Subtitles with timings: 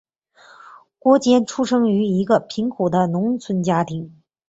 [0.97, 4.23] 郭坚出生于一个贫苦的农民家庭。